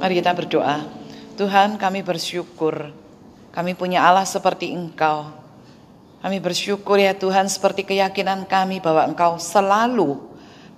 [0.00, 0.80] Mari kita berdoa.
[1.36, 2.88] Tuhan kami bersyukur.
[3.52, 5.28] Kami punya Allah seperti Engkau.
[6.24, 10.16] Kami bersyukur ya Tuhan seperti keyakinan kami bahwa Engkau selalu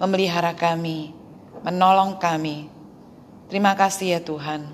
[0.03, 1.15] memelihara kami,
[1.63, 2.67] menolong kami.
[3.47, 4.67] Terima kasih ya Tuhan.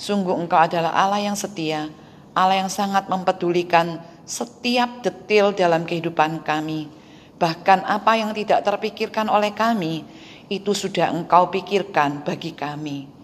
[0.00, 1.92] Sungguh Engkau adalah Allah yang setia,
[2.32, 6.88] Allah yang sangat mempedulikan setiap detil dalam kehidupan kami.
[7.36, 10.00] Bahkan apa yang tidak terpikirkan oleh kami,
[10.48, 13.20] itu sudah Engkau pikirkan bagi kami.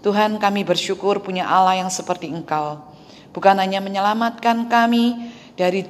[0.00, 2.80] Tuhan kami bersyukur punya Allah yang seperti Engkau.
[3.30, 5.84] Bukan hanya menyelamatkan kami dari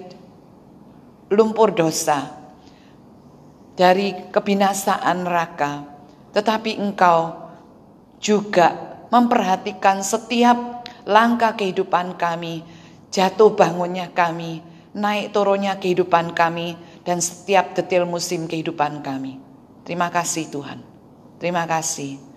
[1.31, 2.27] lumpur dosa,
[3.79, 5.87] dari kebinasaan neraka,
[6.35, 7.49] tetapi Engkau
[8.19, 12.67] juga memperhatikan setiap langkah kehidupan kami,
[13.15, 14.61] jatuh bangunnya kami,
[14.93, 19.41] naik turunnya kehidupan kami, dan setiap detil musim kehidupan kami.
[19.87, 20.79] Terima kasih Tuhan.
[21.41, 22.30] Terima kasih.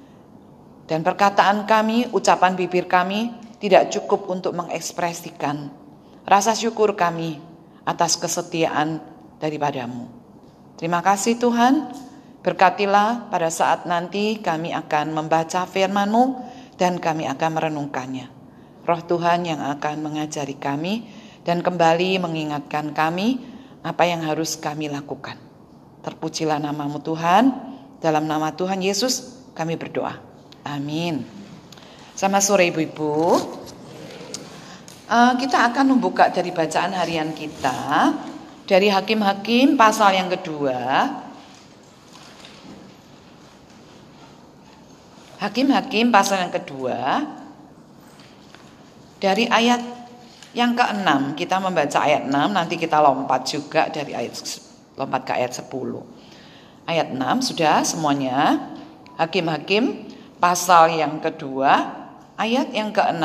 [0.93, 5.73] Dan perkataan kami, ucapan bibir kami tidak cukup untuk mengekspresikan
[6.23, 7.40] rasa syukur kami
[7.81, 9.01] atas kesetiaan
[9.41, 10.05] daripadamu.
[10.79, 11.90] Terima kasih Tuhan.
[12.43, 16.23] Berkatilah pada saat nanti kami akan membaca firman-Mu
[16.76, 18.27] dan kami akan merenungkannya.
[18.84, 21.07] Roh Tuhan yang akan mengajari kami
[21.48, 23.40] dan kembali mengingatkan kami
[23.81, 25.40] apa yang harus kami lakukan.
[26.05, 27.73] Terpujilah namamu Tuhan.
[28.03, 30.32] Dalam nama Tuhan Yesus kami berdoa.
[30.63, 31.23] Amin.
[32.15, 33.35] Sama sore ibu-ibu.
[35.11, 38.11] Uh, kita akan membuka dari bacaan harian kita.
[38.63, 41.11] Dari Hakim-Hakim pasal yang kedua.
[45.43, 46.99] Hakim-Hakim pasal yang kedua.
[49.19, 49.84] Dari ayat
[50.55, 54.37] yang ke-6 kita membaca ayat 6 nanti kita lompat juga dari ayat
[54.93, 55.65] lompat ke ayat 10
[56.85, 58.69] ayat 6 sudah semuanya.
[59.13, 60.12] Hakim-hakim
[60.44, 62.04] pasal yang kedua
[62.36, 63.24] ayat yang ke-6.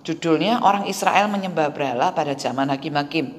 [0.00, 3.36] Judulnya orang Israel menyembah berhala pada zaman hakim-hakim.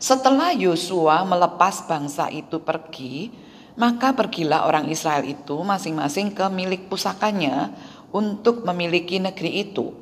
[0.00, 3.28] Setelah Yosua melepas bangsa itu pergi,
[3.76, 7.68] maka pergilah orang Israel itu masing-masing ke milik pusakanya
[8.08, 9.92] untuk memiliki negeri itu.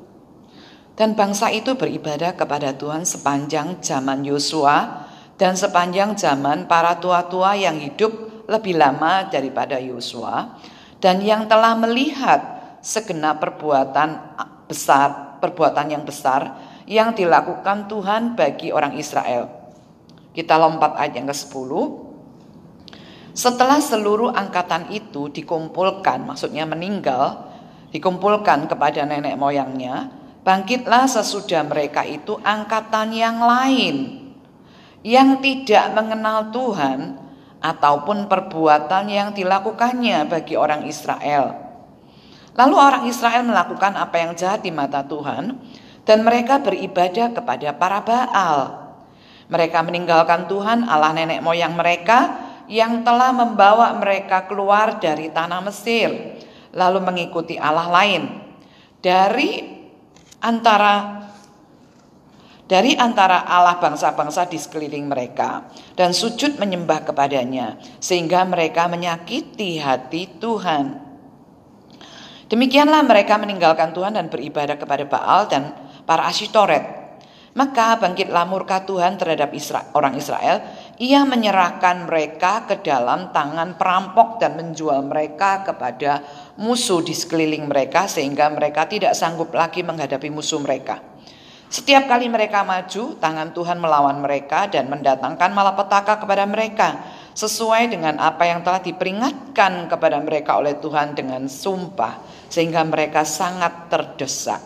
[0.95, 7.81] Dan bangsa itu beribadah kepada Tuhan sepanjang zaman Yosua dan sepanjang zaman para tua-tua yang
[7.81, 10.59] hidup lebih lama daripada Yosua
[10.99, 12.41] dan yang telah melihat
[12.83, 14.35] segenap perbuatan
[14.67, 19.47] besar, perbuatan yang besar yang dilakukan Tuhan bagi orang Israel.
[20.35, 21.71] Kita lompat ayat yang ke-10.
[23.33, 27.49] Setelah seluruh angkatan itu dikumpulkan, maksudnya meninggal,
[27.89, 30.11] dikumpulkan kepada nenek moyangnya,
[30.43, 33.95] bangkitlah sesudah mereka itu angkatan yang lain
[35.03, 37.22] yang tidak mengenal Tuhan
[37.63, 41.55] ataupun perbuatan yang dilakukannya bagi orang Israel.
[42.53, 45.57] Lalu orang Israel melakukan apa yang jahat di mata Tuhan
[46.03, 48.57] dan mereka beribadah kepada para Baal.
[49.47, 56.39] Mereka meninggalkan Tuhan Allah nenek moyang mereka yang telah membawa mereka keluar dari tanah Mesir
[56.75, 58.23] lalu mengikuti Allah lain
[59.03, 59.61] dari
[60.39, 61.22] antara
[62.73, 70.41] dari antara Allah bangsa-bangsa di sekeliling mereka dan sujud menyembah kepadanya sehingga mereka menyakiti hati
[70.41, 70.97] Tuhan.
[72.49, 75.69] Demikianlah mereka meninggalkan Tuhan dan beribadah kepada Baal dan
[76.09, 77.05] para Asyitoret.
[77.53, 80.65] Maka bangkitlah murka Tuhan terhadap Isra orang Israel.
[80.97, 86.25] Ia menyerahkan mereka ke dalam tangan perampok dan menjual mereka kepada
[86.57, 91.12] musuh di sekeliling mereka sehingga mereka tidak sanggup lagi menghadapi musuh mereka.
[91.73, 97.01] Setiap kali mereka maju, tangan Tuhan melawan mereka dan mendatangkan malapetaka kepada mereka,
[97.33, 103.89] sesuai dengan apa yang telah diperingatkan kepada mereka oleh Tuhan dengan sumpah, sehingga mereka sangat
[103.89, 104.61] terdesak.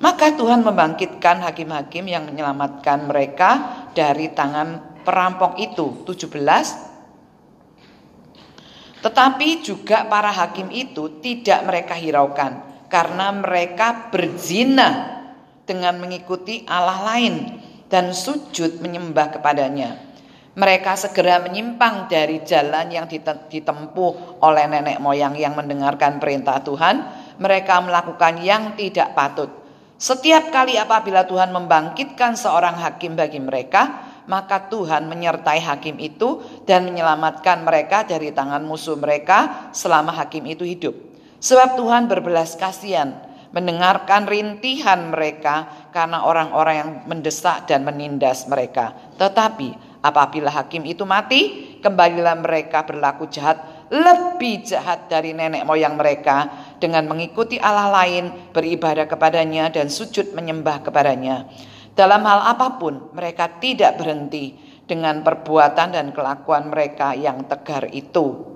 [0.00, 6.08] Maka Tuhan membangkitkan hakim-hakim yang menyelamatkan mereka dari tangan perampok itu.
[6.08, 15.20] 17 Tetapi juga para hakim itu tidak mereka hiraukan karena mereka berzina
[15.66, 17.60] dengan mengikuti Allah lain
[17.92, 20.12] dan sujud menyembah kepadanya.
[20.52, 23.08] Mereka segera menyimpang dari jalan yang
[23.48, 27.08] ditempuh oleh nenek moyang yang mendengarkan perintah Tuhan.
[27.40, 29.48] Mereka melakukan yang tidak patut.
[29.96, 36.84] Setiap kali apabila Tuhan membangkitkan seorang hakim bagi mereka, maka Tuhan menyertai hakim itu dan
[36.84, 40.94] menyelamatkan mereka dari tangan musuh mereka selama hakim itu hidup.
[41.42, 48.96] Sebab Tuhan berbelas kasihan mendengarkan rintihan mereka karena orang-orang yang mendesak dan menindas mereka.
[49.20, 53.60] Tetapi apabila hakim itu mati, kembalilah mereka berlaku jahat
[53.92, 56.48] lebih jahat dari nenek moyang mereka
[56.80, 61.44] dengan mengikuti Allah lain, beribadah kepadanya dan sujud menyembah kepadanya.
[61.92, 64.56] Dalam hal apa pun mereka tidak berhenti
[64.88, 68.48] dengan perbuatan dan kelakuan mereka yang tegar itu.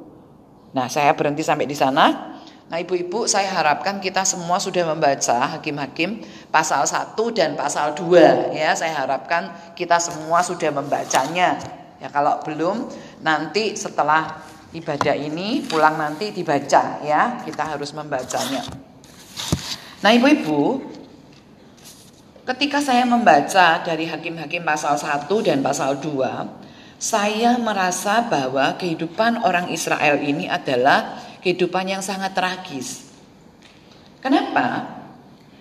[0.72, 2.35] Nah, saya berhenti sampai di sana.
[2.66, 8.74] Nah ibu-ibu saya harapkan kita semua sudah membaca hakim-hakim pasal 1 dan pasal 2 ya
[8.74, 11.62] saya harapkan kita semua sudah membacanya.
[12.02, 12.90] Ya kalau belum
[13.22, 14.42] nanti setelah
[14.74, 17.38] ibadah ini pulang nanti dibaca ya.
[17.46, 18.66] Kita harus membacanya.
[20.02, 20.82] Nah ibu-ibu
[22.50, 26.66] ketika saya membaca dari hakim-hakim pasal 1 dan pasal 2
[26.98, 33.06] saya merasa bahwa kehidupan orang Israel ini adalah kehidupan yang sangat tragis.
[34.18, 34.98] Kenapa?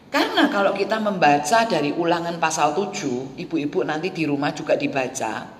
[0.09, 5.53] Karena kalau kita membaca dari ulangan pasal 7, ibu-ibu nanti di rumah juga dibaca.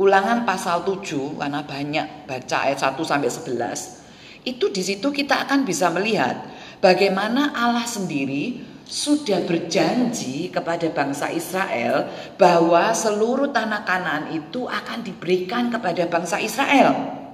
[0.00, 4.48] Ulangan pasal 7 karena banyak baca ayat 1 sampai 11.
[4.48, 6.48] Itu di situ kita akan bisa melihat
[6.80, 12.08] bagaimana Allah sendiri sudah berjanji kepada bangsa Israel
[12.40, 17.25] bahwa seluruh tanah Kanaan itu akan diberikan kepada bangsa Israel.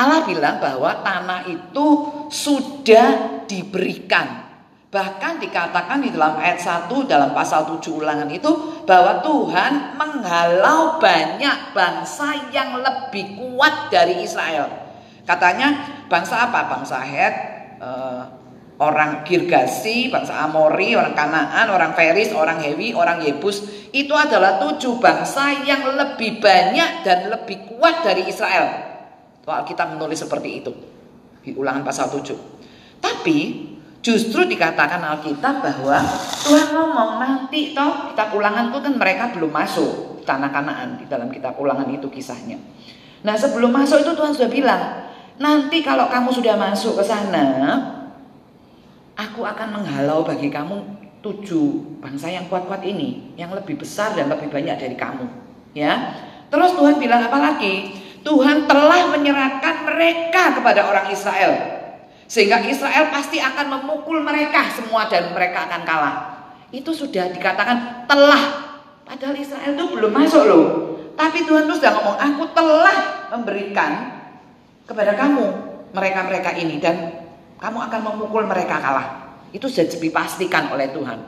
[0.00, 1.86] Allah bilang bahwa tanah itu
[2.32, 4.48] sudah diberikan.
[4.90, 11.76] Bahkan dikatakan di dalam ayat 1 dalam pasal 7 ulangan itu bahwa Tuhan menghalau banyak
[11.76, 14.66] bangsa yang lebih kuat dari Israel.
[15.22, 16.66] Katanya bangsa apa?
[16.66, 17.34] Bangsa Het,
[17.78, 18.22] eh,
[18.82, 23.62] orang Girgasi, bangsa Amori, orang Kanaan, orang Feris, orang Hewi, orang Yebus.
[23.94, 28.89] Itu adalah tujuh bangsa yang lebih banyak dan lebih kuat dari Israel.
[29.50, 30.70] Soal kita menulis seperti itu
[31.42, 32.22] di ulangan pasal 7.
[33.02, 33.66] Tapi
[33.98, 35.98] justru dikatakan Alkitab bahwa
[36.46, 41.34] Tuhan ngomong nanti toh kitab ulangan itu kan mereka belum masuk tanah kanaan di dalam
[41.34, 42.62] kitab ulangan itu kisahnya.
[43.26, 44.82] Nah sebelum masuk itu Tuhan sudah bilang
[45.42, 47.74] nanti kalau kamu sudah masuk ke sana
[49.18, 50.78] aku akan menghalau bagi kamu
[51.26, 55.26] tujuh bangsa yang kuat-kuat ini yang lebih besar dan lebih banyak dari kamu
[55.74, 56.14] ya
[56.54, 61.52] terus Tuhan bilang apa lagi Tuhan telah menyerahkan mereka kepada orang Israel.
[62.30, 66.16] Sehingga Israel pasti akan memukul mereka semua dan mereka akan kalah.
[66.70, 68.70] Itu sudah dikatakan telah.
[69.02, 70.64] Padahal Israel itu belum masuk loh.
[71.18, 72.98] Tapi Tuhan itu sudah ngomong, aku telah
[73.34, 74.22] memberikan
[74.86, 75.44] kepada kamu
[75.90, 76.78] mereka-mereka ini.
[76.78, 77.26] Dan
[77.58, 79.36] kamu akan memukul mereka kalah.
[79.50, 81.18] Itu sudah dipastikan oleh Tuhan.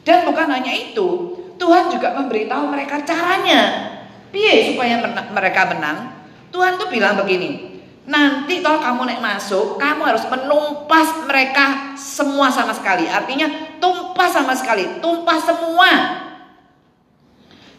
[0.00, 3.92] Dan bukan hanya itu, Tuhan juga memberitahu mereka caranya.
[4.32, 6.17] Piye supaya mereka menang?
[6.58, 12.74] Tuhan tuh bilang begini, nanti kalau kamu naik masuk, kamu harus menumpas mereka semua sama
[12.74, 13.06] sekali.
[13.06, 15.90] Artinya tumpah sama sekali, tumpah semua.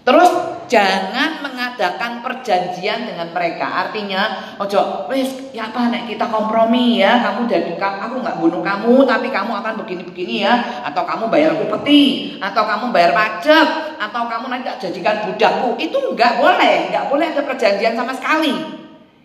[0.08, 0.32] Terus
[0.72, 3.68] jangan mengadakan perjanjian dengan mereka.
[3.68, 7.20] Artinya, ojo, wes, ya apa nek kita kompromi ya.
[7.20, 10.88] Kamu dari aku nggak bunuh kamu, tapi kamu akan begini-begini ya.
[10.88, 13.68] Atau kamu bayar upeti, atau kamu bayar pajak,
[14.00, 15.76] atau kamu nanti jadikan budakku.
[15.76, 18.56] Itu nggak boleh, nggak boleh ada perjanjian sama sekali.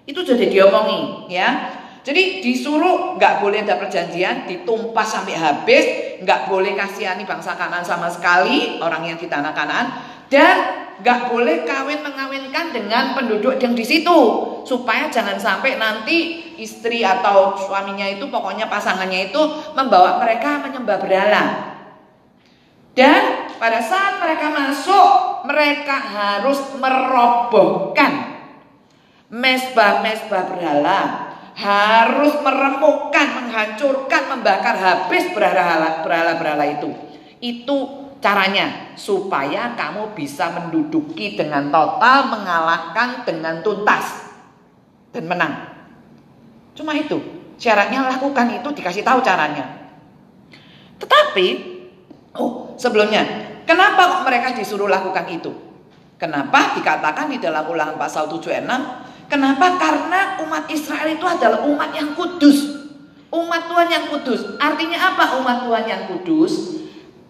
[0.05, 1.71] Itu sudah diomongi, ya.
[2.05, 5.85] Jadi disuruh nggak boleh ada perjanjian, ditumpas sampai habis,
[6.21, 9.87] nggak boleh kasihani bangsa kanan sama sekali orang yang di tanah kanan
[10.29, 10.57] dan
[11.03, 14.19] nggak boleh kawin mengawinkan dengan penduduk yang di situ
[14.63, 19.41] supaya jangan sampai nanti istri atau suaminya itu pokoknya pasangannya itu
[19.75, 21.45] membawa mereka menyembah berhala
[22.95, 25.09] dan pada saat mereka masuk
[25.49, 28.45] mereka harus merobohkan
[29.33, 36.91] mesbah-mesbah berhala harus meremukkan, menghancurkan, membakar habis berhala-berhala itu.
[37.39, 44.33] Itu Caranya supaya kamu bisa menduduki dengan total, mengalahkan dengan tuntas
[45.13, 45.53] dan menang.
[46.73, 47.21] Cuma itu.
[47.61, 49.93] Syaratnya lakukan itu dikasih tahu caranya.
[50.97, 51.47] Tetapi
[52.33, 55.53] oh, sebelumnya, kenapa kok mereka disuruh lakukan itu?
[56.17, 58.65] Kenapa dikatakan di dalam ulangan pasal 76?
[59.29, 59.77] Kenapa?
[59.77, 62.87] Karena umat Israel itu adalah umat yang kudus.
[63.35, 64.61] Umat Tuhan yang kudus.
[64.63, 66.85] Artinya apa umat Tuhan yang kudus?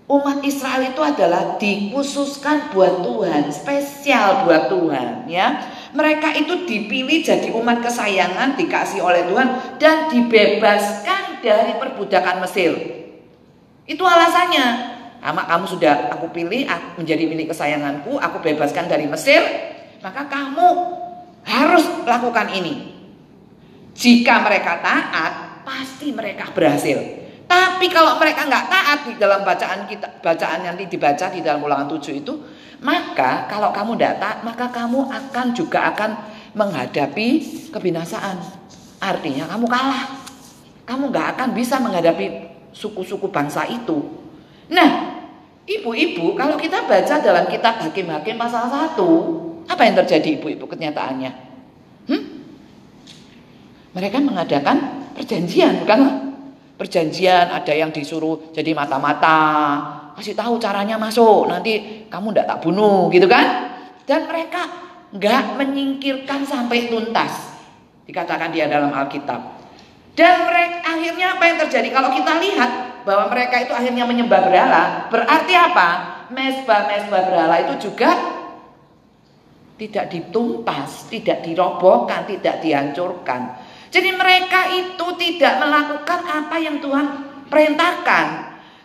[0.05, 5.65] umat Israel itu adalah dikhususkan buat Tuhan, spesial buat Tuhan, ya.
[5.95, 12.73] Mereka itu dipilih jadi umat kesayangan, dikasih oleh Tuhan dan dibebaskan dari perbudakan Mesir.
[13.87, 14.93] Itu alasannya.
[15.25, 16.69] Ama kamu sudah aku pilih
[17.01, 19.41] menjadi milik kesayanganku, aku bebaskan dari Mesir,
[20.05, 20.69] maka kamu
[21.49, 22.93] harus lakukan ini.
[23.97, 27.25] Jika mereka taat, pasti mereka berhasil.
[27.49, 31.89] Tapi kalau mereka nggak taat di dalam bacaan kita, bacaan yang dibaca di dalam ulangan
[31.97, 32.35] tujuh itu,
[32.85, 36.11] maka kalau kamu tidak taat, maka kamu akan juga akan
[36.53, 37.29] menghadapi
[37.73, 38.61] kebinasaan.
[39.05, 40.05] artinya kamu kalah.
[40.89, 44.01] Kamu nggak akan bisa menghadapi suku-suku bangsa itu.
[44.73, 45.14] Nah,
[45.65, 49.01] ibu-ibu kalau kita baca dalam kitab Hakim-Hakim pasal 1,
[49.69, 51.31] apa yang terjadi ibu-ibu kenyataannya?
[52.09, 52.23] Hmm?
[53.97, 56.01] Mereka mengadakan perjanjian, bukan?
[56.75, 59.41] Perjanjian ada yang disuruh jadi mata-mata,
[60.19, 63.73] kasih tahu caranya masuk, nanti kamu ndak tak bunuh, gitu kan?
[64.05, 64.69] Dan mereka
[65.15, 67.55] nggak menyingkirkan sampai tuntas.
[68.05, 69.65] Dikatakan dia dalam Alkitab.
[70.13, 71.89] Dan mereka akhirnya apa yang terjadi?
[71.91, 72.71] Kalau kita lihat
[73.05, 75.89] bahwa mereka itu akhirnya menyembah berhala, berarti apa?
[76.33, 78.11] Mesbah-mesbah berhala itu juga
[79.77, 83.61] tidak ditumpas, tidak dirobohkan, tidak dihancurkan.
[83.93, 87.07] Jadi mereka itu tidak melakukan apa yang Tuhan
[87.47, 88.27] perintahkan.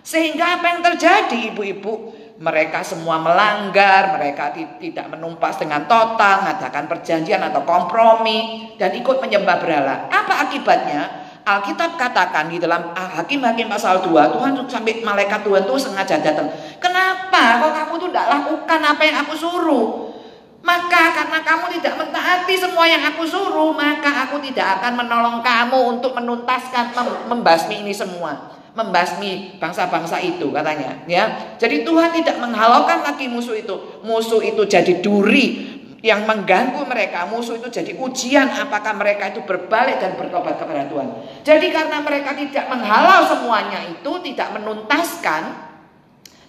[0.05, 2.13] Sehingga apa yang terjadi ibu-ibu?
[2.39, 9.59] Mereka semua melanggar, mereka tidak menumpas dengan total, mengadakan perjanjian atau kompromi, dan ikut menyembah
[9.59, 10.07] berhala.
[10.07, 11.28] Apa akibatnya?
[11.49, 16.45] Alkitab katakan di dalam Hakim-Hakim pasal 2, Tuhan sampai malaikat Tuhan tuh sengaja datang.
[16.77, 19.87] Kenapa kok kamu tuh tidak lakukan apa yang aku suruh?
[20.61, 25.97] Maka karena kamu tidak mentaati semua yang aku suruh, maka aku tidak akan menolong kamu
[25.97, 26.93] untuk menuntaskan,
[27.25, 31.57] membasmi ini semua membasmi bangsa-bangsa itu katanya ya.
[31.59, 33.75] Jadi Tuhan tidak menghalaukan lagi musuh itu.
[34.05, 35.68] Musuh itu jadi duri
[35.99, 37.27] yang mengganggu mereka.
[37.27, 41.07] Musuh itu jadi ujian apakah mereka itu berbalik dan bertobat kepada Tuhan.
[41.43, 45.41] Jadi karena mereka tidak menghalau semuanya itu, tidak menuntaskan,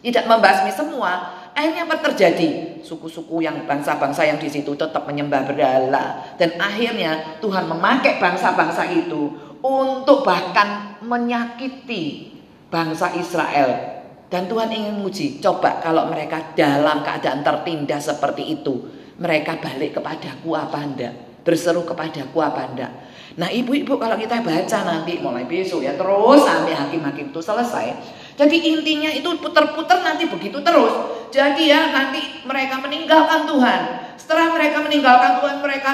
[0.00, 2.80] tidak membasmi semua, akhirnya apa terjadi?
[2.80, 9.34] Suku-suku yang bangsa-bangsa yang di situ tetap menyembah berhala dan akhirnya Tuhan memakai bangsa-bangsa itu
[9.60, 12.32] untuk bahkan menyakiti
[12.72, 13.98] bangsa Israel.
[14.30, 18.78] Dan Tuhan ingin menguji, coba kalau mereka dalam keadaan tertindas seperti itu,
[19.20, 21.12] mereka balik kepadaku apa anda?
[21.44, 22.88] Berseru kepadaku apa anda?
[23.36, 27.94] Nah ibu-ibu kalau kita baca nanti mulai besok ya terus sampai hakim-hakim itu selesai.
[28.34, 30.92] Jadi intinya itu putar-putar nanti begitu terus.
[31.28, 33.80] Jadi ya nanti mereka meninggalkan Tuhan.
[34.16, 35.92] Setelah mereka meninggalkan Tuhan mereka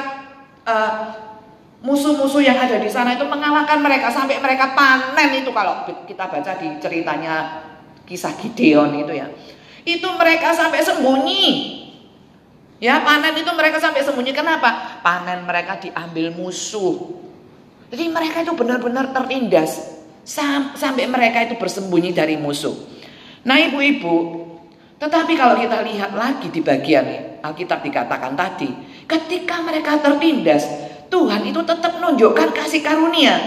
[0.64, 0.94] uh,
[1.84, 6.52] musuh-musuh yang ada di sana itu mengalahkan mereka sampai mereka panen itu kalau kita baca
[6.56, 7.66] di ceritanya
[8.06, 9.26] kisah Gideon itu ya.
[9.86, 11.85] Itu mereka sampai sembunyi.
[12.76, 14.36] Ya, panen itu mereka sampai sembunyi.
[14.36, 15.00] Kenapa?
[15.00, 17.24] Panen mereka diambil musuh.
[17.88, 19.96] Jadi mereka itu benar-benar tertindas
[20.74, 22.74] sampai mereka itu bersembunyi dari musuh.
[23.46, 24.42] Nah, ibu-ibu,
[24.98, 28.66] tetapi kalau kita lihat lagi di bagian Alkitab dikatakan tadi,
[29.06, 30.66] ketika mereka tertindas,
[31.06, 33.38] Tuhan itu tetap menunjukkan kasih karunia.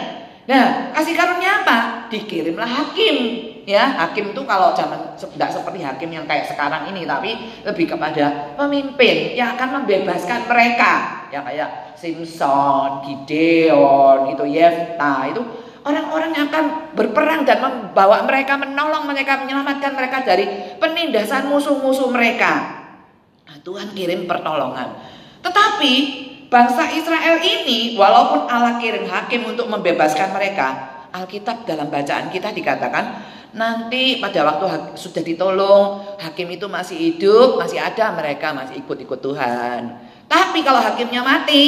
[0.47, 2.07] Nah, kasih karunia apa?
[2.07, 3.17] Dikirimlah hakim.
[3.65, 7.35] Ya, hakim itu kalau zaman tidak seperti hakim yang kayak sekarang ini, tapi
[7.65, 11.25] lebih kepada pemimpin yang akan membebaskan mereka.
[11.29, 15.41] Ya kayak Simpson, Gideon, itu Yefta, itu
[15.83, 20.45] orang-orang yang akan berperang dan membawa mereka menolong mereka menyelamatkan mereka dari
[20.77, 22.79] penindasan musuh-musuh mereka.
[23.47, 24.99] Nah, Tuhan kirim pertolongan.
[25.39, 25.93] Tetapi
[26.51, 30.67] bangsa Israel ini walaupun Allah kirim hakim untuk membebaskan mereka,
[31.09, 33.05] Alkitab dalam bacaan kita dikatakan
[33.55, 39.81] nanti pada waktu sudah ditolong, hakim itu masih hidup, masih ada mereka masih ikut-ikut Tuhan.
[40.29, 41.65] Tapi kalau hakimnya mati,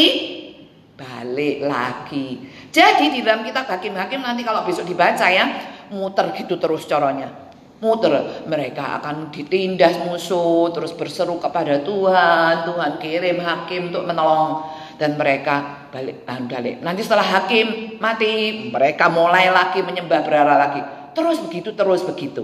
[0.94, 2.46] balik lagi.
[2.70, 5.46] Jadi di dalam kitab hakim-hakim nanti kalau besok dibaca ya,
[5.92, 13.42] muter gitu terus corongnya muter mereka akan ditindas musuh terus berseru kepada Tuhan Tuhan kirim
[13.42, 14.70] hakim untuk menolong
[15.02, 20.82] dan mereka balik balik nanti setelah hakim mati mereka mulai lagi menyembah berhala lagi
[21.14, 22.44] terus begitu terus begitu.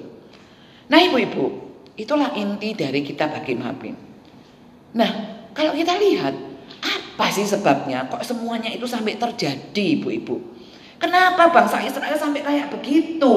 [0.88, 3.98] Nah ibu-ibu itulah inti dari kitab hakim-hakim
[4.94, 5.10] nah
[5.58, 6.34] kalau kita lihat
[7.18, 10.38] apa sih sebabnya kok semuanya itu sampai terjadi ibu-ibu?
[11.02, 13.34] Kenapa bangsa Israel sampai kayak begitu?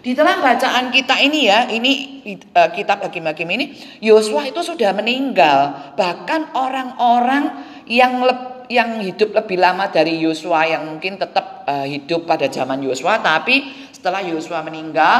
[0.00, 2.22] Di dalam bacaan kita ini ya, ini
[2.54, 3.66] uh, kitab Hakim-Hakim ini,
[4.00, 5.92] Yosua itu sudah meninggal.
[5.98, 8.34] Bahkan orang-orang yang le,
[8.70, 13.89] yang hidup lebih lama dari Yosua yang mungkin tetap uh, hidup pada zaman Yosua, tapi
[14.00, 15.18] setelah Yosua meninggal,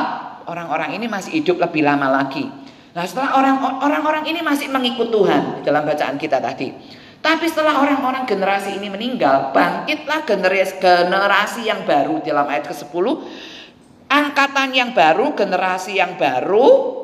[0.48, 2.48] orang-orang ini masih hidup lebih lama lagi.
[2.96, 3.36] Nah, setelah
[3.84, 6.72] orang-orang ini masih mengikut Tuhan dalam bacaan kita tadi.
[7.20, 13.04] Tapi setelah orang-orang generasi ini meninggal, bangkitlah generasi, generasi yang baru dalam ayat ke-10
[14.08, 16.96] angkatan yang baru, generasi yang baru,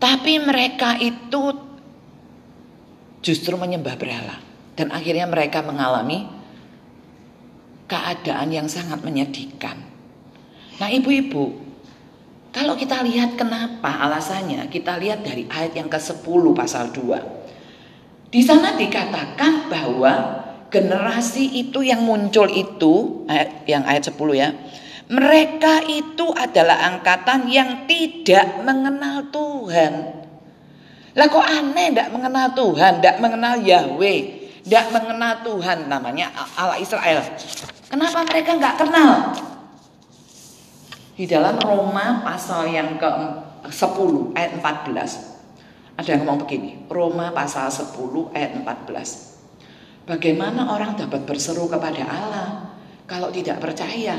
[0.00, 1.54] tapi mereka itu
[3.20, 4.40] justru menyembah berhala.
[4.74, 6.26] Dan akhirnya mereka mengalami
[7.86, 9.93] keadaan yang sangat menyedihkan.
[10.78, 11.54] Nah ibu-ibu,
[12.54, 18.30] kalau kita lihat kenapa alasannya, kita lihat dari ayat yang ke-10 pasal 2.
[18.30, 24.50] Di sana dikatakan bahwa generasi itu yang muncul itu ayat, yang ayat 10 ya.
[25.10, 29.92] Mereka itu adalah angkatan yang tidak mengenal Tuhan.
[31.14, 34.20] Lah kok aneh tidak mengenal Tuhan, tidak mengenal Yahweh,
[34.66, 37.22] tidak mengenal Tuhan namanya Allah Israel.
[37.86, 39.10] Kenapa mereka nggak kenal?
[41.14, 43.10] Di dalam Roma pasal yang ke
[43.70, 45.34] 10 ayat 14
[45.94, 50.10] ada yang ngomong begini, Roma pasal 10 ayat 14.
[50.10, 52.48] Bagaimana orang dapat berseru kepada Allah
[53.06, 54.18] kalau tidak percaya?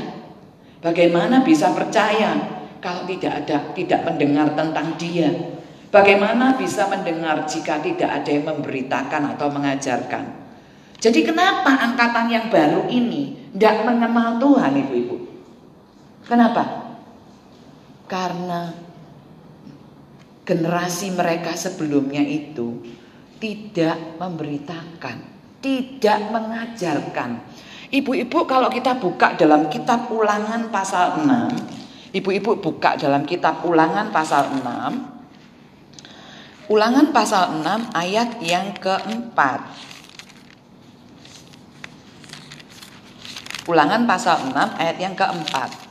[0.80, 2.32] Bagaimana bisa percaya
[2.80, 5.28] kalau tidak ada tidak mendengar tentang Dia?
[5.92, 10.24] Bagaimana bisa mendengar jika tidak ada yang memberitakan atau mengajarkan?
[10.96, 15.16] Jadi kenapa angkatan yang baru ini tidak mengenal Tuhan ibu-ibu?
[16.24, 16.85] Kenapa?
[18.06, 18.70] Karena
[20.46, 22.86] generasi mereka sebelumnya itu
[23.42, 25.36] tidak memberitakan
[25.66, 27.42] tidak mengajarkan.
[27.90, 34.46] Ibu-ibu kalau kita buka dalam kitab ulangan pasal 6, ibu-ibu buka dalam kitab ulangan pasal
[34.62, 39.60] 6, ulangan pasal 6 ayat yang keempat.
[43.66, 45.85] Ulangan pasal 6 ayat yang keempat.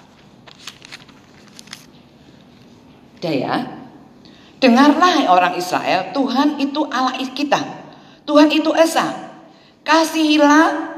[3.25, 3.65] Daya,
[4.61, 7.57] dengarlah orang Israel, Tuhan itu Allah kita.
[8.29, 9.33] Tuhan itu Esa.
[9.85, 10.95] Kasihilah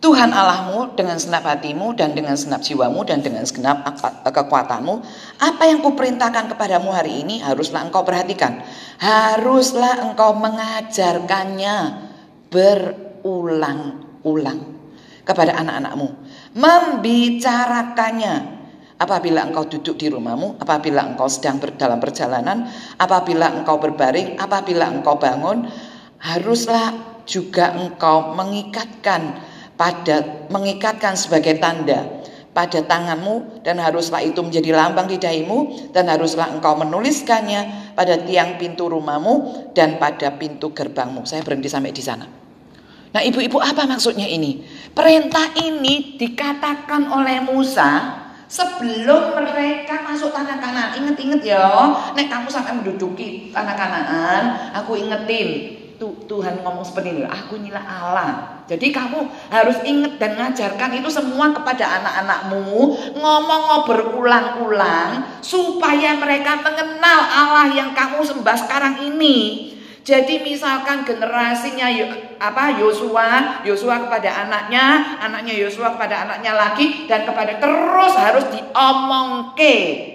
[0.00, 3.84] Tuhan Allahmu dengan senap hatimu dan dengan senap jiwamu dan dengan segenap
[4.24, 5.04] kekuatanmu.
[5.40, 8.64] Apa yang kuperintahkan kepadamu hari ini haruslah engkau perhatikan.
[8.96, 11.76] Haruslah engkau mengajarkannya
[12.48, 14.60] berulang-ulang
[15.28, 16.08] kepada anak-anakmu.
[16.56, 18.59] Membicarakannya
[19.00, 22.68] apabila engkau duduk di rumahmu, apabila engkau sedang dalam perjalanan,
[23.00, 25.64] apabila engkau berbaring, apabila engkau bangun,
[26.20, 26.92] haruslah
[27.24, 29.40] juga engkau mengikatkan
[29.80, 36.50] pada mengikatkan sebagai tanda pada tanganmu dan haruslah itu menjadi lambang di dahimu dan haruslah
[36.50, 41.22] engkau menuliskannya pada tiang pintu rumahmu dan pada pintu gerbangmu.
[41.24, 42.26] Saya berhenti sampai di sana.
[43.10, 44.62] Nah, ibu-ibu apa maksudnya ini?
[44.94, 48.19] Perintah ini dikatakan oleh Musa
[48.50, 50.98] sebelum mereka masuk tanah kanan.
[50.98, 51.70] Ingat-ingat ya,
[52.18, 54.42] nek kamu sampai menduduki tanah kanaan,
[54.74, 58.30] aku ingetin Tuhan ngomong seperti ini, aku inilah Allah.
[58.64, 59.20] Jadi kamu
[59.52, 67.92] harus ingat dan ngajarkan itu semua kepada anak-anakmu, ngomong berulang-ulang supaya mereka mengenal Allah yang
[67.92, 69.68] kamu sembah sekarang ini.
[70.00, 71.84] Jadi misalkan generasinya
[72.40, 80.10] apa Yosua, Yosua kepada anaknya, anaknya Yosua kepada anaknya lagi dan kepada terus harus diomongke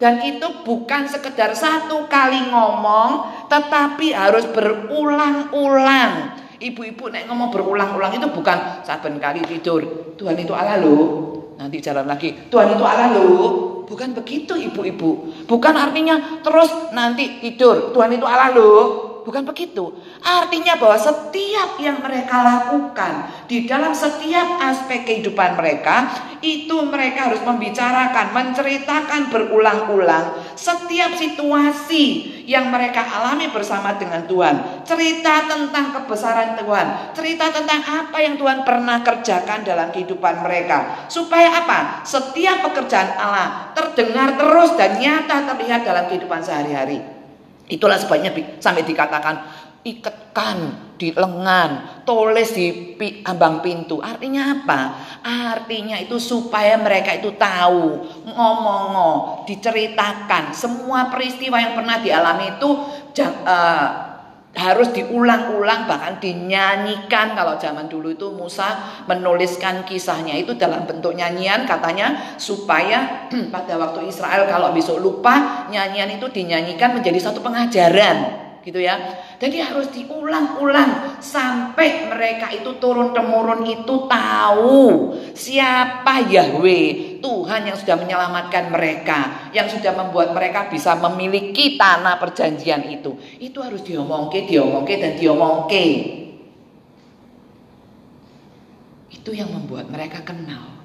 [0.00, 6.40] dan itu bukan sekedar satu kali ngomong, tetapi harus berulang-ulang.
[6.56, 9.84] Ibu-ibu nek ngomong berulang-ulang itu bukan saben kali tidur.
[10.16, 11.36] Tuhan itu Allah loh.
[11.60, 12.32] Nanti jalan lagi.
[12.48, 13.84] Tuhan itu Allah loh.
[13.84, 15.36] Bukan begitu ibu-ibu.
[15.44, 17.92] Bukan artinya terus nanti tidur.
[17.92, 19.09] Tuhan itu Allah loh.
[19.20, 19.92] Bukan begitu.
[20.24, 26.08] Artinya bahwa setiap yang mereka lakukan di dalam setiap aspek kehidupan mereka
[26.40, 32.04] itu mereka harus membicarakan, menceritakan berulang-ulang setiap situasi
[32.48, 34.84] yang mereka alami bersama dengan Tuhan.
[34.88, 41.06] Cerita tentang kebesaran Tuhan, cerita tentang apa yang Tuhan pernah kerjakan dalam kehidupan mereka.
[41.12, 42.00] Supaya apa?
[42.08, 47.19] Setiap pekerjaan Allah terdengar terus dan nyata terlihat dalam kehidupan sehari-hari.
[47.70, 49.34] Itulah sebabnya sampai dikatakan
[49.80, 50.58] ikatkan
[51.00, 52.68] di lengan, tulis di
[53.24, 54.04] ambang pintu.
[54.04, 54.80] Artinya apa?
[55.24, 62.68] Artinya itu supaya mereka itu tahu, ngomong, diceritakan semua peristiwa yang pernah dialami itu
[63.48, 64.09] uh,
[64.50, 67.38] harus diulang-ulang bahkan dinyanyikan.
[67.38, 74.10] Kalau zaman dulu itu Musa menuliskan kisahnya itu dalam bentuk nyanyian katanya supaya pada waktu
[74.10, 78.96] Israel kalau besok lupa nyanyian itu dinyanyikan menjadi satu pengajaran gitu ya.
[79.40, 87.96] Jadi harus diulang-ulang sampai mereka itu turun temurun itu tahu siapa Yahweh, Tuhan yang sudah
[87.96, 93.16] menyelamatkan mereka, yang sudah membuat mereka bisa memiliki tanah perjanjian itu.
[93.40, 95.86] Itu harus diomongke, diomongke dan diomongke.
[99.10, 100.80] Itu yang membuat mereka kenal.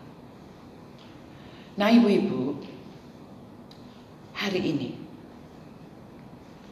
[1.75, 2.55] Nah, ibu-ibu,
[4.31, 5.04] hari ini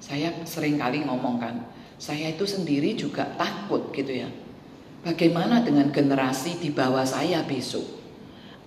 [0.04, 1.64] saya sering kali ngomongkan,
[1.96, 4.28] saya itu sendiri juga takut gitu ya.
[5.08, 8.04] Bagaimana dengan generasi di bawah saya besok?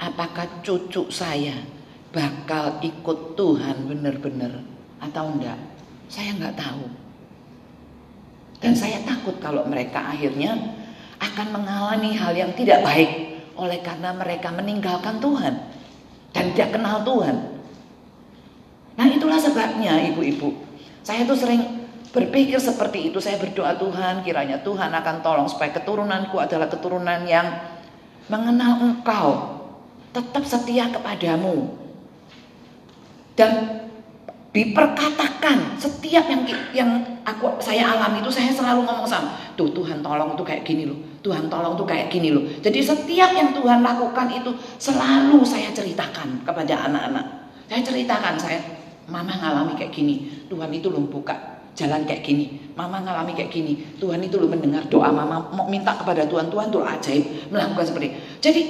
[0.01, 1.61] Apakah cucu saya
[2.09, 4.65] bakal ikut Tuhan benar-benar
[4.97, 5.61] atau enggak?
[6.09, 6.89] Saya enggak tahu.
[8.57, 10.57] Dan saya takut kalau mereka akhirnya
[11.21, 15.55] akan mengalami hal yang tidak baik oleh karena mereka meninggalkan Tuhan
[16.33, 17.37] dan tidak kenal Tuhan.
[18.97, 20.66] Nah itulah sebabnya ibu-ibu.
[21.07, 23.23] Saya tuh sering berpikir seperti itu.
[23.23, 27.47] Saya berdoa Tuhan kiranya Tuhan akan tolong supaya keturunanku adalah keturunan yang
[28.27, 29.55] mengenal Engkau.
[30.11, 31.79] Tetap setia kepadamu.
[33.39, 33.87] Dan
[34.51, 36.43] diperkatakan setiap yang
[36.73, 36.91] yang
[37.29, 40.97] aku saya alami itu saya selalu ngomong sama tuh Tuhan tolong tuh kayak gini loh
[41.21, 46.41] Tuhan tolong tuh kayak gini loh jadi setiap yang Tuhan lakukan itu selalu saya ceritakan
[46.41, 48.65] kepada anak-anak saya ceritakan saya
[49.13, 52.73] mama ngalami kayak gini Tuhan itu loh buka jalan kayak gini.
[52.75, 53.97] Mama ngalami kayak gini.
[54.01, 55.53] Tuhan itu loh mendengar doa mama.
[55.53, 58.19] Mau minta kepada Tuhan Tuhan tuh ajaib melakukan seperti itu.
[58.41, 58.63] jadi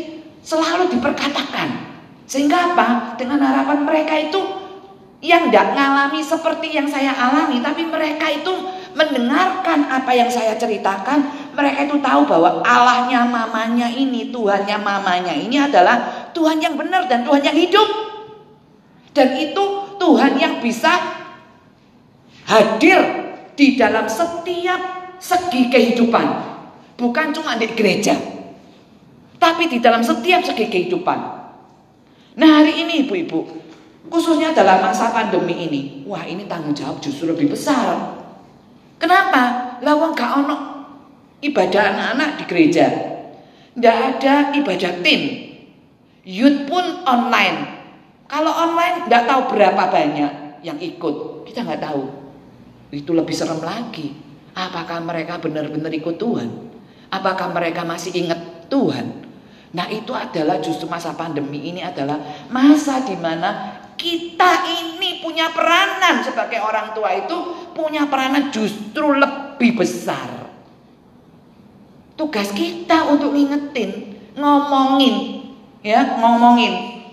[0.46, 1.98] selalu diperkatakan.
[2.26, 3.14] Sehingga apa?
[3.14, 4.66] Dengan harapan mereka itu
[5.22, 8.52] yang tidak ngalami seperti yang saya alami, tapi mereka itu
[8.96, 15.56] mendengarkan apa yang saya ceritakan, mereka itu tahu bahwa Allahnya mamanya ini, Tuhannya mamanya ini
[15.60, 17.88] adalah Tuhan yang benar dan Tuhan yang hidup.
[19.16, 19.64] Dan itu
[19.96, 20.92] Tuhan yang bisa
[22.46, 23.00] hadir
[23.58, 26.26] di dalam setiap segi kehidupan.
[26.96, 28.16] Bukan cuma di gereja.
[29.36, 31.18] Tapi di dalam setiap segi kehidupan.
[32.36, 33.66] Nah hari ini ibu-ibu,
[34.06, 36.06] Khususnya dalam masa pandemi ini.
[36.06, 38.14] Wah ini tanggung jawab justru lebih besar.
[39.02, 39.76] Kenapa?
[39.82, 40.56] Lawang gak ono
[41.42, 42.86] ibadah anak-anak di gereja.
[43.76, 45.22] Tidak ada ibadah tim.
[46.22, 47.76] Youth pun online.
[48.26, 50.32] Kalau online tidak tahu berapa banyak
[50.64, 51.46] yang ikut.
[51.46, 52.02] Kita nggak tahu.
[52.90, 54.14] Itu lebih serem lagi.
[54.56, 56.48] Apakah mereka benar-benar ikut Tuhan?
[57.12, 59.26] Apakah mereka masih ingat Tuhan?
[59.76, 62.16] Nah itu adalah justru masa pandemi ini adalah
[62.48, 67.36] masa di mana kita ini punya peranan sebagai orang tua itu
[67.76, 70.48] punya peranan justru lebih besar.
[72.16, 75.44] Tugas kita untuk ngingetin, ngomongin,
[75.84, 77.04] ya ngomongin.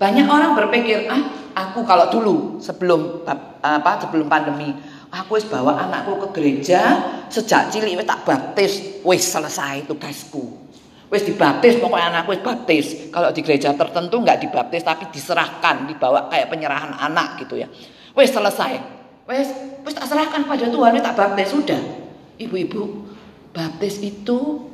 [0.00, 3.28] Banyak orang berpikir, ah aku kalau dulu sebelum
[3.60, 4.72] apa sebelum pandemi,
[5.12, 6.80] aku wis bawa anakku ke gereja
[7.28, 8.72] sejak cilik wis tak baptis,
[9.04, 10.64] wis selesai tugasku.
[11.12, 13.12] Wis dibaptis pokoknya anak wis baptis.
[13.12, 17.68] Kalau di gereja tertentu nggak dibaptis tapi diserahkan, dibawa kayak penyerahan anak gitu ya.
[18.16, 18.80] Wis selesai.
[19.28, 19.52] Wis
[19.84, 21.80] wis tak serahkan pada Tuhan, wis tak baptis sudah.
[22.40, 23.04] Ibu-ibu,
[23.52, 24.64] baptis itu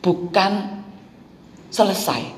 [0.00, 0.80] bukan
[1.68, 2.32] selesai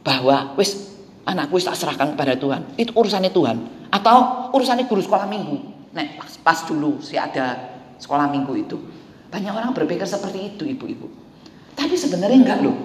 [0.00, 0.96] bahwa wis
[1.28, 2.64] anakku wis tak serahkan kepada Tuhan.
[2.80, 5.56] Itu urusannya Tuhan atau urusannya guru sekolah minggu.
[5.92, 8.76] Nek pas, pas dulu sih ada sekolah minggu itu.
[9.28, 11.08] Banyak orang berpikir seperti itu, ibu-ibu.
[11.76, 12.76] Tapi sebenarnya enggak loh.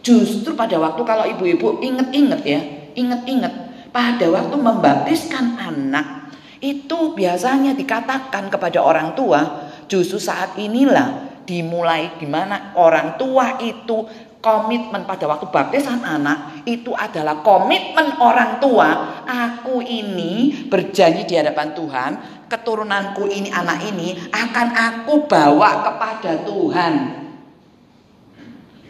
[0.00, 2.60] Justru pada waktu kalau ibu-ibu inget-inget ya,
[2.96, 3.52] inget-inget
[3.90, 6.30] pada waktu membaptiskan anak
[6.62, 14.06] itu biasanya dikatakan kepada orang tua justru saat inilah dimulai gimana orang tua itu
[14.40, 21.76] komitmen pada waktu baptisan anak itu adalah komitmen orang tua aku ini berjanji di hadapan
[21.76, 22.10] Tuhan
[22.48, 27.20] keturunanku ini anak ini akan aku bawa kepada Tuhan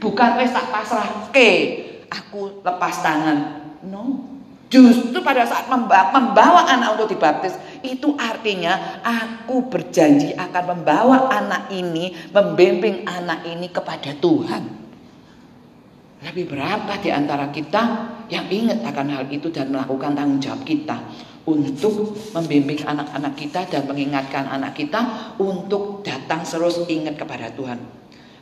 [0.01, 0.73] Bukan wes tak
[1.29, 1.49] ke
[2.09, 3.39] aku lepas tangan.
[3.85, 4.33] No.
[4.73, 12.15] Justru pada saat membawa anak untuk dibaptis itu artinya aku berjanji akan membawa anak ini,
[12.33, 14.80] membimbing anak ini kepada Tuhan.
[16.21, 17.83] Tapi berapa di antara kita
[18.29, 21.01] yang ingat akan hal itu dan melakukan tanggung jawab kita
[21.49, 27.81] untuk membimbing anak-anak kita dan mengingatkan anak kita untuk datang terus ingat kepada Tuhan.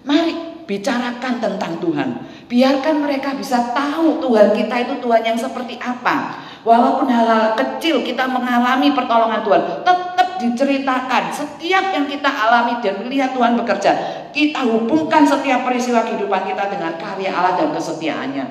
[0.02, 2.08] Mari bicarakan tentang Tuhan.
[2.50, 6.44] Biarkan mereka bisa tahu Tuhan kita itu Tuhan yang seperti apa.
[6.66, 13.32] Walaupun hal-hal kecil kita mengalami pertolongan Tuhan, tetap diceritakan setiap yang kita alami dan melihat
[13.32, 14.17] Tuhan bekerja.
[14.32, 18.46] Kita hubungkan setiap peristiwa kehidupan kita dengan karya Allah dan kesetiaannya.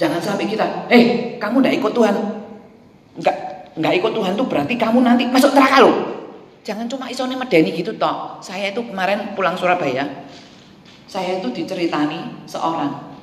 [0.00, 2.14] Jangan sampai kita, eh kamu tidak ikut Tuhan,
[3.20, 3.36] enggak
[3.78, 5.96] enggak ikut Tuhan tuh berarti kamu nanti masuk neraka loh.
[6.66, 8.42] Jangan cuma isone medeni gitu toh.
[8.42, 10.26] Saya itu kemarin pulang Surabaya,
[11.06, 13.14] saya itu diceritani seorang.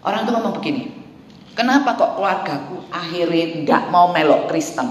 [0.00, 0.94] Orang itu ngomong begini,
[1.52, 4.88] kenapa kok keluargaku akhirnya nggak mau melok Kristen?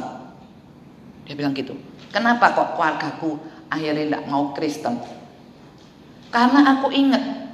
[1.25, 1.73] Dia bilang gitu.
[2.13, 3.39] Kenapa kok keluargaku
[3.71, 5.16] akhirnya nggak mau Kristen?
[6.37, 7.49] Karena aku ingat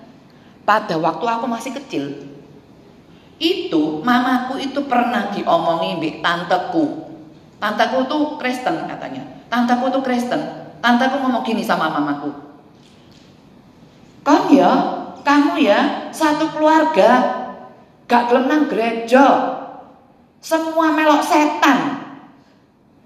[0.68, 2.36] pada waktu aku masih kecil,
[3.40, 7.08] itu mamaku itu pernah diomongi di tanteku.
[7.64, 9.24] Tanteku tuh Kristen katanya.
[9.48, 10.68] Tanteku tuh Kristen.
[10.84, 12.36] Tanteku ngomong gini sama mamaku.
[14.28, 14.72] Kan ya,
[15.24, 17.40] kamu ya satu keluarga
[18.12, 19.24] gak gelem nang gereja.
[20.44, 22.04] Semua melok setan.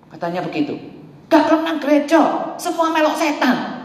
[0.10, 0.74] Katanya begitu.
[1.30, 3.77] Gak gelem nang gereja, semua melok setan.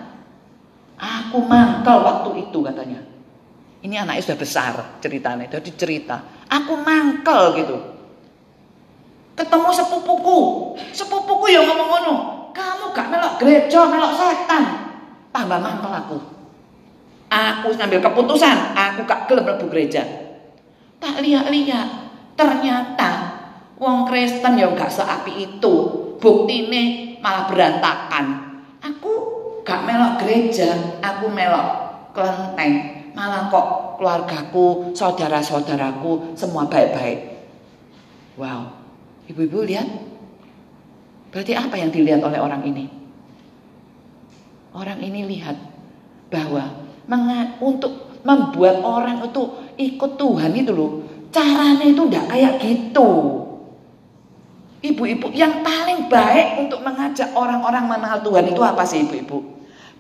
[1.03, 3.03] Aku mangkel waktu itu katanya.
[3.83, 6.23] Ini anaknya sudah besar ceritanya, jadi cerita.
[6.47, 7.77] Aku mangkel gitu.
[9.35, 10.39] Ketemu sepupuku,
[10.95, 12.15] sepupuku yang ngomong ngono.
[12.55, 14.65] Kamu gak melok gereja, melok setan.
[15.35, 16.19] Tambah mangkel aku.
[17.33, 20.07] Aku ngambil keputusan, aku gak gelem mlebu gereja.
[21.03, 21.89] Tak lihat-lihat,
[22.39, 23.11] ternyata
[23.81, 25.75] wong Kristen yang gak seapi itu,
[26.23, 28.52] buktine malah berantakan.
[29.63, 31.69] Gak melok gereja, aku melok
[32.13, 32.75] kelenteng.
[33.13, 37.45] Malah kok keluargaku, saudara-saudaraku semua baik-baik.
[38.41, 38.73] Wow,
[39.29, 39.87] ibu-ibu lihat.
[41.29, 42.89] Berarti apa yang dilihat oleh orang ini?
[44.73, 45.61] Orang ini lihat
[46.33, 46.89] bahwa
[47.61, 49.43] untuk membuat orang itu
[49.77, 51.05] ikut Tuhan itu loh.
[51.29, 53.09] Caranya itu enggak kayak gitu.
[54.83, 59.39] Ibu-ibu yang paling baik untuk mengajak orang-orang mengenal Tuhan itu apa sih ibu-ibu?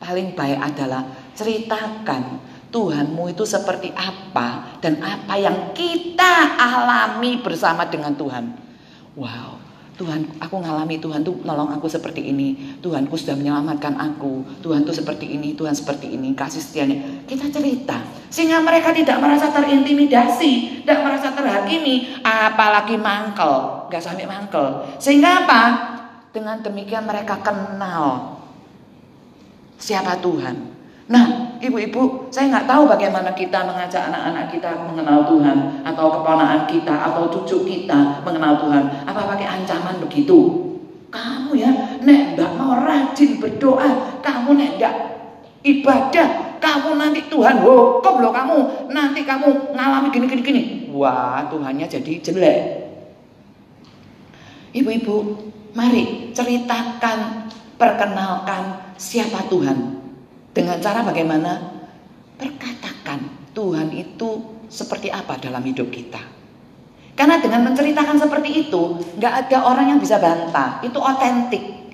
[0.02, 1.06] Paling baik adalah
[1.38, 2.42] ceritakan
[2.74, 8.50] Tuhanmu itu seperti apa dan apa yang kita alami bersama dengan Tuhan.
[9.14, 9.61] Wow,
[9.92, 12.80] Tuhan, aku ngalami Tuhan tuh nolong aku seperti ini.
[12.80, 14.40] Tuhanku sudah menyelamatkan aku.
[14.64, 16.32] Tuhan tuh seperti ini, Tuhan seperti ini.
[16.32, 17.28] Kasih setianya.
[17.28, 18.00] Kita cerita.
[18.32, 20.80] Sehingga mereka tidak merasa terintimidasi.
[20.80, 22.24] Tidak merasa terhakimi.
[22.24, 23.86] Apalagi mangkel.
[23.92, 24.96] Gak sampai mangkel.
[24.96, 25.62] Sehingga apa?
[26.32, 28.40] Dengan demikian mereka kenal.
[29.76, 30.81] Siapa Tuhan.
[31.10, 36.94] Nah, ibu-ibu, saya nggak tahu bagaimana kita mengajak anak-anak kita mengenal Tuhan, atau keponakan kita,
[37.10, 38.82] atau cucu kita mengenal Tuhan.
[39.02, 40.70] Apa pakai ancaman begitu?
[41.10, 44.94] Kamu ya, nek nggak mau rajin berdoa, kamu nek nggak
[45.66, 46.28] ibadah,
[46.62, 48.58] kamu nanti Tuhan hukum loh kamu,
[48.94, 50.62] nanti kamu ngalami gini gini gini.
[50.94, 52.60] Wah, Tuhannya jadi jelek.
[54.72, 55.16] Ibu-ibu,
[55.74, 60.01] mari ceritakan, perkenalkan siapa Tuhan
[60.52, 61.80] dengan cara bagaimana?
[62.36, 66.20] Perkatakan Tuhan itu seperti apa dalam hidup kita.
[67.12, 70.80] Karena dengan menceritakan seperti itu, nggak ada orang yang bisa bantah.
[70.84, 71.92] Itu otentik.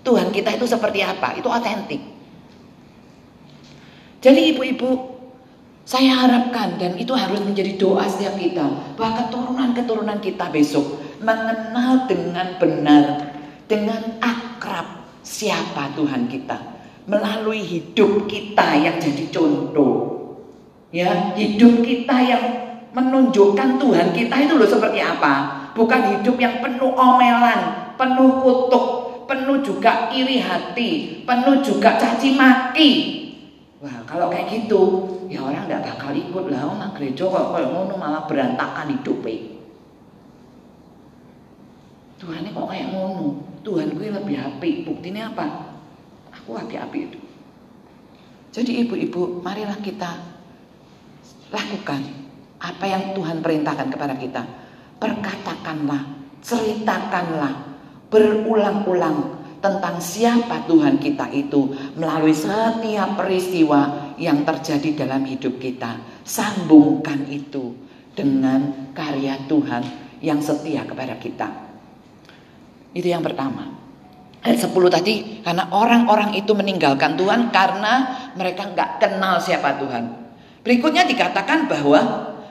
[0.00, 1.36] Tuhan kita itu seperti apa?
[1.36, 2.00] Itu otentik.
[4.20, 5.20] Jadi ibu-ibu,
[5.84, 12.56] saya harapkan dan itu harus menjadi doa setiap kita bahwa keturunan-keturunan kita besok mengenal dengan
[12.56, 13.04] benar,
[13.68, 16.79] dengan akrab siapa Tuhan kita
[17.10, 19.94] melalui hidup kita yang jadi contoh.
[20.94, 22.44] Ya, hidup kita yang
[22.94, 25.58] menunjukkan Tuhan kita itu loh seperti apa.
[25.74, 28.86] Bukan hidup yang penuh omelan, penuh kutuk,
[29.26, 32.90] penuh juga iri hati, penuh juga caci maki.
[33.82, 36.62] Wah, kalau kayak gitu, ya orang tidak bakal ikut lah.
[36.66, 39.56] Orang gereja kok kayak ngono malah berantakan hidupnya.
[42.20, 43.26] Tuhan ini kok kayak ngono.
[43.64, 44.70] Tuhan gue lebih happy.
[44.84, 45.69] Buktinya apa?
[46.50, 47.18] Aku api-api itu.
[48.50, 50.18] Jadi ibu-ibu, marilah kita
[51.54, 52.02] lakukan
[52.58, 54.42] apa yang Tuhan perintahkan kepada kita.
[54.98, 56.02] Perkatakanlah,
[56.42, 57.54] ceritakanlah,
[58.10, 66.02] berulang-ulang tentang siapa Tuhan kita itu melalui setiap peristiwa yang terjadi dalam hidup kita.
[66.26, 67.78] Sambungkan itu
[68.10, 69.86] dengan karya Tuhan
[70.18, 71.46] yang setia kepada kita.
[72.90, 73.79] Itu yang pertama.
[74.40, 80.04] Ayat 10 tadi, karena orang-orang itu meninggalkan Tuhan karena mereka nggak kenal siapa Tuhan.
[80.64, 82.00] Berikutnya dikatakan bahwa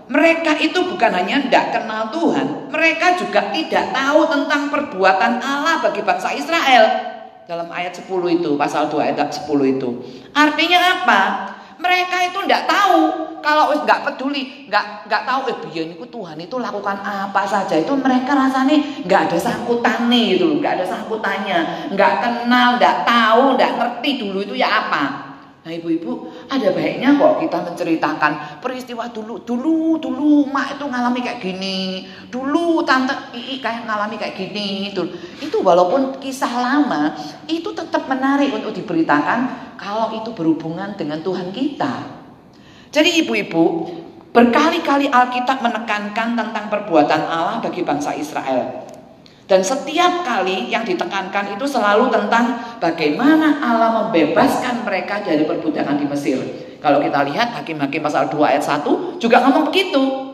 [0.05, 6.05] mereka itu bukan hanya tidak kenal Tuhan, mereka juga tidak tahu tentang perbuatan Allah bagi
[6.05, 6.85] bangsa Israel.
[7.49, 8.05] Dalam ayat 10
[8.37, 9.89] itu, pasal 2 ayat 10 itu.
[10.29, 11.21] Artinya apa?
[11.79, 12.99] Mereka itu tidak tahu.
[13.39, 17.79] Kalau nggak peduli, nggak nggak tahu eh biar itu Tuhan itu lakukan apa saja.
[17.79, 21.57] Itu mereka rasanya nggak ada sangkutannya itu, nggak ada sangkutannya,
[21.95, 25.18] nggak kenal, nggak tahu, nggak ngerti dulu itu ya apa.
[25.69, 31.45] Nah ibu-ibu ada baiknya kok kita menceritakan peristiwa dulu dulu dulu mak itu ngalami kayak
[31.45, 35.05] gini dulu tante Ii kayak ngalami kayak gini itu
[35.37, 37.13] itu walaupun kisah lama
[37.45, 39.45] itu tetap menarik untuk diberitakan
[39.77, 42.17] kalau itu berhubungan dengan Tuhan kita.
[42.89, 43.93] Jadi ibu-ibu
[44.33, 48.88] berkali-kali Alkitab menekankan tentang perbuatan Allah bagi bangsa Israel.
[49.49, 56.05] Dan setiap kali yang ditekankan itu selalu tentang bagaimana Allah membebaskan mereka dari perbudakan di
[56.05, 56.37] Mesir.
[56.77, 60.29] Kalau kita lihat Hakim-Hakim pasal 2 ayat 1 juga ngomong begitu.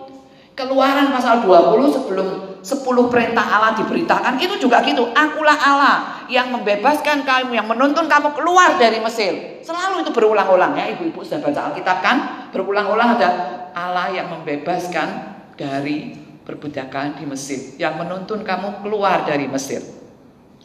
[0.52, 2.28] Keluaran pasal 20 sebelum
[2.60, 5.08] 10 perintah Allah diberitakan itu juga gitu.
[5.16, 5.98] Akulah Allah
[6.28, 9.64] yang membebaskan kamu, yang menuntun kamu keluar dari Mesir.
[9.64, 10.92] Selalu itu berulang-ulang ya.
[10.92, 12.18] Ibu-ibu sudah baca Alkitab kan?
[12.52, 13.30] Berulang-ulang ada
[13.72, 19.82] Allah yang membebaskan dari perbudakan di Mesir yang menuntun kamu keluar dari Mesir.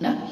[0.01, 0.29] Nah,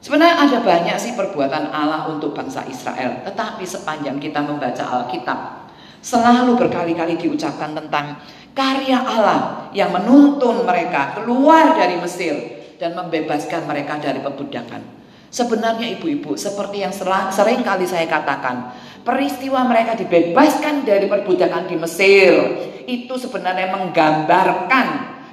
[0.00, 5.68] Sebenarnya ada banyak sih perbuatan Allah untuk bangsa Israel, tetapi sepanjang kita membaca Alkitab,
[6.00, 8.16] selalu berkali-kali diucapkan tentang
[8.56, 12.32] karya Allah yang menuntun mereka keluar dari Mesir
[12.80, 14.99] dan membebaskan mereka dari perbudakan.
[15.30, 16.90] Sebenarnya ibu-ibu, seperti yang
[17.30, 18.74] sering kali saya katakan,
[19.06, 22.32] peristiwa mereka dibebaskan dari perbudakan di Mesir.
[22.82, 24.86] Itu sebenarnya menggambarkan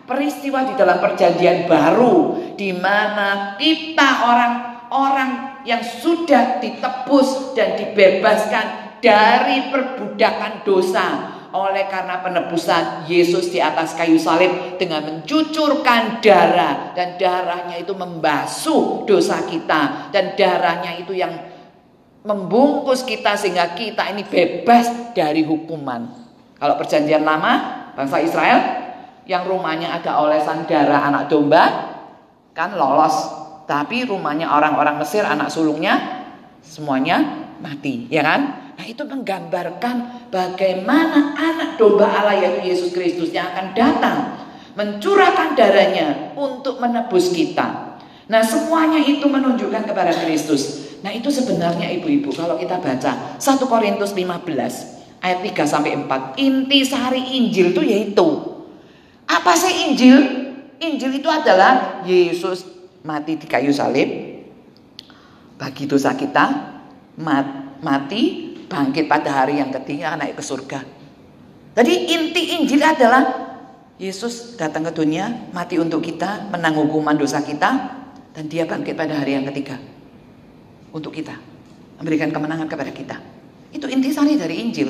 [0.06, 5.32] peristiwa di dalam perjanjian baru di mana kita orang-orang
[5.68, 8.66] yang sudah ditebus dan dibebaskan
[9.04, 17.16] dari perbudakan dosa oleh karena penebusan Yesus di atas kayu salib dengan mencucurkan darah dan
[17.16, 21.32] darahnya itu membasuh dosa kita dan darahnya itu yang
[22.28, 26.12] membungkus kita sehingga kita ini bebas dari hukuman.
[26.60, 28.60] Kalau perjanjian lama bangsa Israel
[29.28, 31.64] yang rumahnya ada olesan darah anak domba
[32.52, 33.14] kan lolos
[33.68, 36.26] tapi rumahnya orang-orang Mesir anak sulungnya
[36.64, 43.50] semuanya mati ya kan nah itu menggambarkan bagaimana anak domba Allah yaitu Yesus Kristus yang
[43.52, 44.18] akan datang
[44.78, 47.98] mencurahkan darahnya untuk menebus kita
[48.30, 54.14] nah semuanya itu menunjukkan kepada Kristus nah itu sebenarnya ibu-ibu kalau kita baca 1 Korintus
[54.14, 58.58] 15 ayat 3 sampai 4 inti sari Injil itu yaitu
[59.28, 60.18] apa sih Injil?
[60.80, 62.64] Injil itu adalah Yesus
[63.04, 64.08] mati di kayu salib
[65.60, 66.80] bagi dosa kita,
[67.84, 70.80] mati, bangkit pada hari yang ketiga naik ke surga.
[71.78, 73.48] Jadi inti Injil adalah
[73.98, 77.70] Yesus datang ke dunia, mati untuk kita, menang hukuman dosa kita,
[78.36, 79.82] dan dia bangkit pada hari yang ketiga
[80.94, 81.34] untuk kita,
[81.98, 83.18] memberikan kemenangan kepada kita.
[83.74, 84.90] Itu inti sari dari Injil.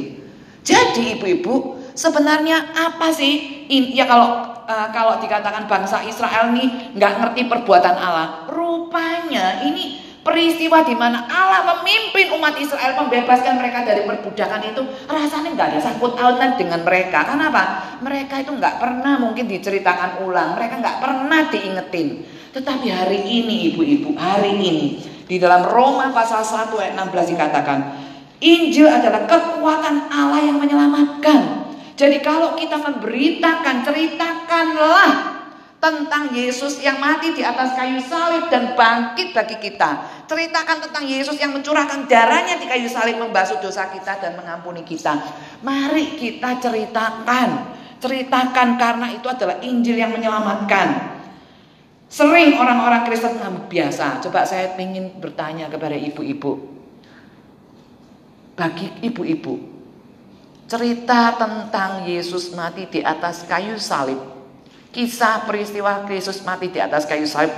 [0.68, 3.66] Jadi ibu-ibu, Sebenarnya apa sih?
[3.68, 10.84] ya kalau uh, kalau dikatakan bangsa Israel nih nggak ngerti perbuatan Allah, rupanya ini peristiwa
[10.84, 16.20] di mana Allah memimpin umat Israel membebaskan mereka dari perbudakan itu rasanya nggak ada sangkut
[16.20, 17.24] pautan dengan mereka.
[17.24, 17.96] Kenapa?
[18.04, 22.28] Mereka itu nggak pernah mungkin diceritakan ulang, mereka nggak pernah diingetin.
[22.52, 27.80] Tetapi hari ini ibu-ibu, hari ini di dalam Roma pasal 1 ayat 16 dikatakan,
[28.44, 31.72] Injil adalah kekuatan Allah yang menyelamatkan.
[31.98, 35.38] Jadi kalau kita memberitakan, ceritakanlah
[35.78, 40.17] tentang Yesus yang mati di atas kayu salib dan bangkit bagi kita.
[40.28, 45.16] Ceritakan tentang Yesus yang mencurahkan darahnya di kayu salib membasuh dosa kita dan mengampuni kita.
[45.64, 47.80] Mari kita ceritakan.
[47.98, 51.18] Ceritakan karena itu adalah Injil yang menyelamatkan.
[52.12, 53.40] Sering orang-orang Kristen
[53.72, 54.20] biasa.
[54.24, 56.76] Coba saya ingin bertanya kepada ibu-ibu.
[58.58, 59.54] Bagi ibu-ibu,
[60.66, 64.18] cerita tentang Yesus mati di atas kayu salib.
[64.92, 67.54] Kisah peristiwa Yesus mati di atas kayu salib.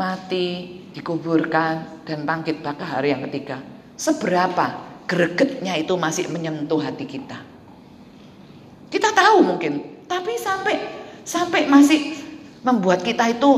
[0.00, 3.60] Mati, dikuburkan, dan bangkit pada hari yang ketiga.
[4.00, 7.36] Seberapa gregetnya itu masih menyentuh hati kita.
[8.88, 10.74] Kita tahu mungkin, tapi sampai
[11.20, 12.16] sampai masih
[12.64, 13.50] membuat kita itu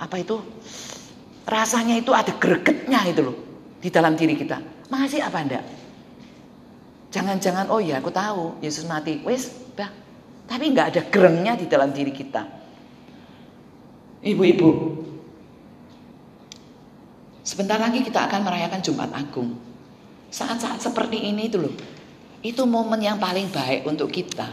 [0.00, 0.40] apa itu
[1.44, 3.36] rasanya itu ada gregetnya itu loh
[3.78, 4.88] di dalam diri kita.
[4.88, 5.64] Masih apa enggak?
[7.12, 9.22] Jangan-jangan oh ya aku tahu Yesus mati.
[9.22, 9.92] Wes, dah.
[10.48, 12.42] Tapi nggak ada gerengnya di dalam diri kita.
[14.24, 14.68] Ibu-ibu,
[17.44, 19.54] sebentar lagi kita akan merayakan Jumat Agung.
[20.32, 21.74] Saat-saat seperti ini itu loh,
[22.42, 24.48] itu momen yang paling baik untuk kita.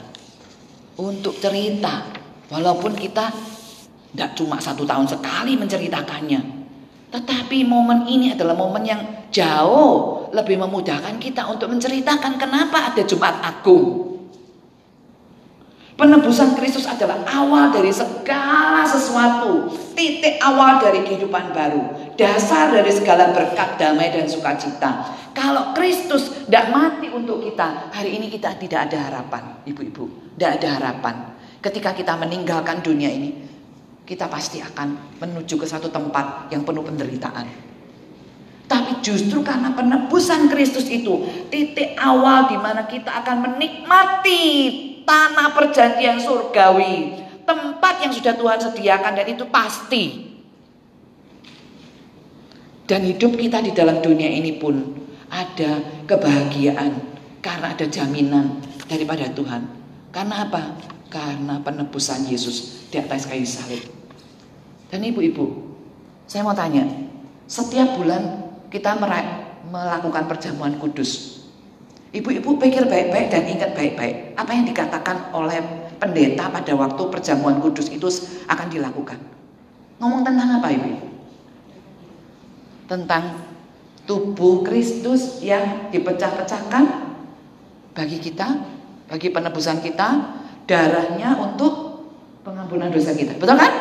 [0.99, 2.05] Untuk cerita,
[2.51, 3.33] walaupun kita
[4.11, 6.61] tidak cuma satu tahun sekali menceritakannya.
[7.09, 9.01] Tetapi momen ini adalah momen yang
[9.31, 14.11] jauh lebih memudahkan kita untuk menceritakan kenapa ada Jumat Agung.
[15.95, 18.60] Penebusan Kristus adalah awal dari segala
[18.91, 25.15] sesuatu, titik awal dari kehidupan baru, dasar dari segala berkat damai dan sukacita.
[25.31, 30.67] Kalau Kristus tidak mati untuk kita, hari ini kita tidak ada harapan, ibu-ibu, tidak ada
[30.75, 31.15] harapan.
[31.63, 33.31] Ketika kita meninggalkan dunia ini,
[34.03, 37.47] kita pasti akan menuju ke satu tempat yang penuh penderitaan.
[38.67, 44.43] Tapi justru karena penebusan Kristus itu titik awal di mana kita akan menikmati
[45.03, 47.20] tanah perjanjian surgawi,
[47.51, 50.03] tempat yang sudah Tuhan sediakan dan itu pasti.
[52.87, 54.79] Dan hidup kita di dalam dunia ini pun
[55.27, 56.91] ada kebahagiaan
[57.43, 59.63] karena ada jaminan daripada Tuhan.
[60.11, 60.79] Karena apa?
[61.11, 63.83] Karena penebusan Yesus di atas kayu salib.
[64.91, 65.71] Dan ibu-ibu,
[66.27, 66.83] saya mau tanya,
[67.47, 68.95] setiap bulan kita
[69.71, 71.43] melakukan perjamuan kudus.
[72.11, 75.63] Ibu-ibu pikir baik-baik dan ingat baik-baik apa yang dikatakan oleh
[76.01, 78.09] pendeta pada waktu perjamuan kudus itu
[78.49, 79.21] akan dilakukan.
[80.01, 81.11] Ngomong tentang apa ibu?
[82.91, 83.39] tentang
[84.03, 86.83] tubuh Kristus yang dipecah-pecahkan
[87.95, 88.59] bagi kita,
[89.07, 90.35] bagi penebusan kita,
[90.67, 92.03] darahnya untuk
[92.43, 93.39] pengampunan dosa kita.
[93.39, 93.71] Betul kan?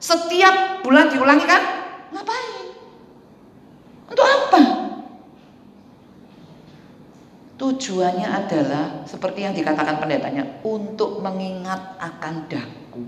[0.00, 1.62] Setiap bulan diulangi kan?
[2.16, 2.72] Ngapain?
[4.08, 4.60] Untuk apa?
[7.66, 13.02] Tujuannya adalah seperti yang dikatakan pendetanya untuk mengingat akan daku.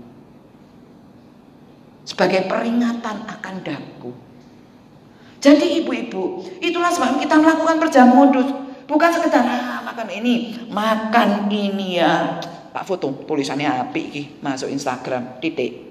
[2.03, 4.11] Sebagai peringatan akan daku.
[5.39, 8.51] Jadi ibu-ibu, itulah sebab kita melakukan perjalanan modus.
[8.83, 12.43] Bukan sekedar ah, makan ini, makan ini ya.
[12.75, 15.87] Pak foto tulisannya api ki masuk Instagram titik.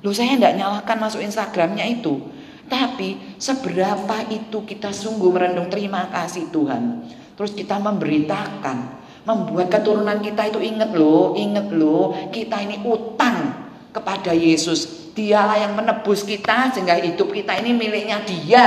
[0.00, 2.24] Lu saya tidak nyalakan masuk Instagramnya itu.
[2.64, 7.04] Tapi seberapa itu kita sungguh merendung terima kasih Tuhan.
[7.34, 9.06] Terus kita memberitakan.
[9.24, 12.12] Membuat keturunan kita itu ingat loh, ingat loh.
[12.28, 13.56] Kita ini utang
[13.88, 18.66] kepada Yesus Dialah yang menebus kita sehingga hidup kita ini miliknya dia.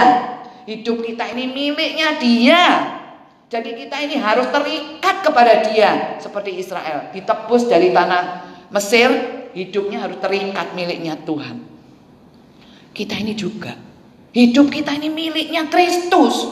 [0.64, 2.64] Hidup kita ini miliknya dia.
[3.52, 7.12] Jadi kita ini harus terikat kepada dia seperti Israel.
[7.12, 9.08] Ditebus dari tanah Mesir,
[9.56, 11.64] hidupnya harus terikat miliknya Tuhan.
[12.96, 13.87] Kita ini juga.
[14.38, 16.46] Hidup kita ini miliknya Kristus.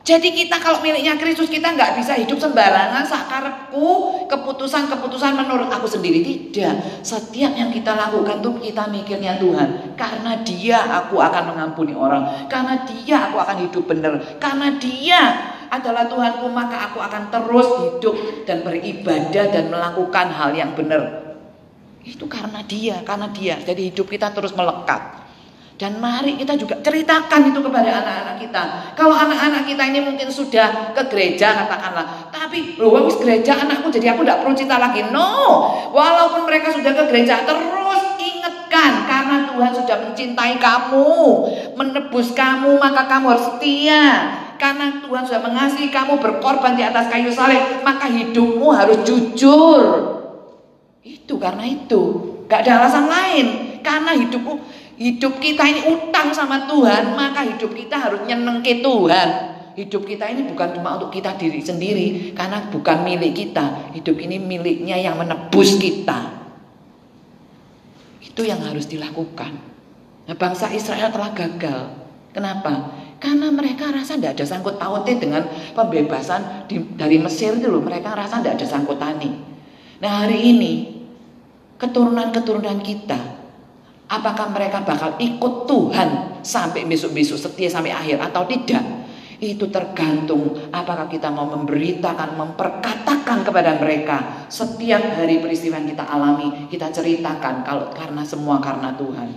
[0.00, 3.86] Jadi kita kalau miliknya Kristus kita nggak bisa hidup sembarangan sakarepku
[4.32, 7.04] keputusan-keputusan menurut aku sendiri tidak.
[7.04, 9.92] Setiap yang kita lakukan tuh kita mikirnya Tuhan.
[9.92, 12.48] Karena Dia aku akan mengampuni orang.
[12.48, 14.12] Karena Dia aku akan hidup benar.
[14.40, 15.20] Karena Dia
[15.68, 18.16] adalah Tuhanku maka aku akan terus hidup
[18.48, 21.28] dan beribadah dan melakukan hal yang benar.
[22.02, 23.60] Itu karena Dia, karena Dia.
[23.60, 25.21] Jadi hidup kita terus melekat.
[25.80, 28.62] Dan mari kita juga ceritakan itu kepada anak-anak kita.
[28.94, 32.28] Kalau anak-anak kita ini mungkin sudah ke gereja katakanlah.
[32.28, 35.08] Tapi loh habis gereja anakku jadi aku tidak perlu cerita lagi.
[35.10, 35.32] No.
[35.90, 38.92] Walaupun mereka sudah ke gereja terus ingatkan.
[39.08, 41.10] Karena Tuhan sudah mencintai kamu.
[41.74, 44.04] Menebus kamu maka kamu harus setia.
[44.60, 47.82] Karena Tuhan sudah mengasihi kamu berkorban di atas kayu salib.
[47.82, 49.82] Maka hidupmu harus jujur.
[51.02, 52.30] Itu karena itu.
[52.46, 53.46] Gak ada alasan lain.
[53.82, 54.71] Karena hidupmu
[55.02, 59.28] hidup kita ini utang sama Tuhan, maka hidup kita harus nyeneng ke Tuhan.
[59.74, 63.90] Hidup kita ini bukan cuma untuk kita diri sendiri, karena bukan milik kita.
[63.98, 66.38] Hidup ini miliknya yang menebus kita.
[68.22, 69.52] Itu yang harus dilakukan.
[70.28, 71.80] Nah, bangsa Israel telah gagal.
[72.30, 72.94] Kenapa?
[73.18, 75.42] Karena mereka rasa tidak ada sangkut pautnya dengan
[75.74, 77.82] pembebasan di, dari Mesir itu loh.
[77.82, 79.30] Mereka rasa tidak ada sangkut tani.
[80.02, 80.72] Nah hari ini
[81.78, 83.31] keturunan-keturunan kita
[84.12, 88.84] Apakah mereka bakal ikut Tuhan sampai besok-besok setia sampai akhir atau tidak?
[89.40, 96.68] Itu tergantung apakah kita mau memberitakan, memperkatakan kepada mereka setiap hari peristiwa yang kita alami,
[96.68, 99.28] kita ceritakan kalau karena semua karena Tuhan.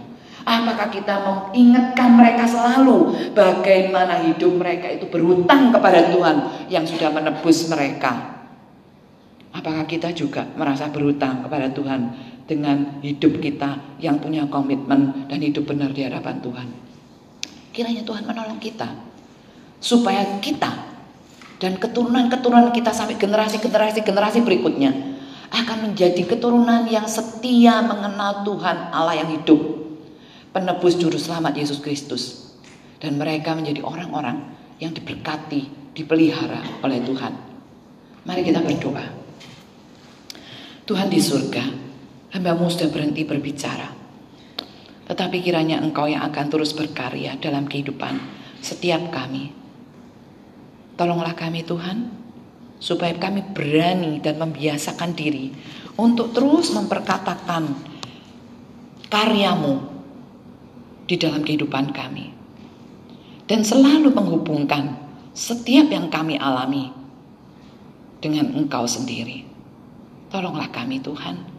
[0.45, 7.65] Apakah kita mengingatkan mereka selalu bagaimana hidup mereka itu berhutang kepada Tuhan yang sudah menebus
[7.71, 8.43] mereka?
[9.55, 15.65] Apakah kita juga merasa berhutang kepada Tuhan dengan hidup kita yang punya komitmen dan hidup
[15.65, 16.67] benar di hadapan Tuhan.
[17.73, 18.87] Kiranya Tuhan menolong kita
[19.81, 20.71] supaya kita
[21.57, 24.93] dan keturunan-keturunan kita sampai generasi-generasi generasi berikutnya
[25.51, 29.61] akan menjadi keturunan yang setia mengenal Tuhan Allah yang hidup,
[30.53, 32.53] penebus juru selamat Yesus Kristus
[33.01, 34.41] dan mereka menjadi orang-orang
[34.81, 37.33] yang diberkati, dipelihara oleh Tuhan.
[38.25, 39.05] Mari kita berdoa.
[40.85, 41.84] Tuhan di surga,
[42.35, 43.95] Hambamu sudah berhenti berbicara.
[45.07, 48.19] Tetapi kiranya engkau yang akan terus berkarya dalam kehidupan
[48.59, 49.55] setiap kami.
[50.99, 52.11] Tolonglah kami Tuhan,
[52.75, 55.55] supaya kami berani dan membiasakan diri
[55.95, 57.71] untuk terus memperkatakan
[59.07, 59.79] karyamu
[61.07, 62.35] di dalam kehidupan kami.
[63.47, 64.99] Dan selalu menghubungkan
[65.31, 66.91] setiap yang kami alami
[68.19, 69.47] dengan engkau sendiri.
[70.27, 71.54] Tolonglah kami Tuhan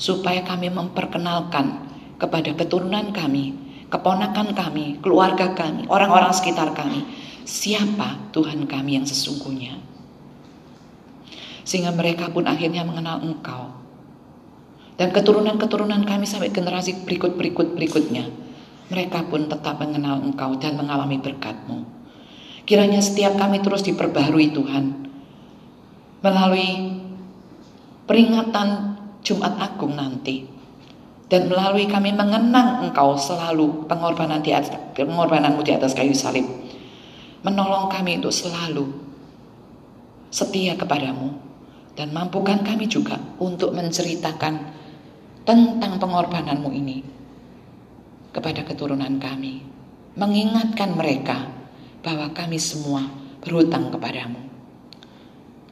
[0.00, 1.84] supaya kami memperkenalkan
[2.16, 3.52] kepada keturunan kami,
[3.92, 7.04] keponakan kami, keluarga kami, orang-orang sekitar kami,
[7.44, 9.76] siapa Tuhan kami yang sesungguhnya.
[11.68, 13.76] Sehingga mereka pun akhirnya mengenal Engkau.
[14.96, 18.32] Dan keturunan-keturunan kami sampai generasi berikut-berikut berikutnya,
[18.88, 21.84] mereka pun tetap mengenal Engkau dan mengalami berkat-Mu.
[22.64, 24.84] Kiranya setiap kami terus diperbaharui Tuhan
[26.20, 27.00] melalui
[28.04, 28.89] peringatan
[29.20, 30.46] Jumat Agung nanti.
[31.30, 36.42] Dan melalui kami mengenang engkau selalu pengorbanan di atas, pengorbananmu di atas kayu salib.
[37.46, 38.90] Menolong kami untuk selalu
[40.28, 41.50] setia kepadamu.
[41.94, 44.54] Dan mampukan kami juga untuk menceritakan
[45.44, 47.02] tentang pengorbananmu ini
[48.30, 49.70] kepada keturunan kami.
[50.18, 51.46] mengingatkan mereka
[52.02, 53.06] bahwa kami semua
[53.40, 54.42] berhutang kepadamu.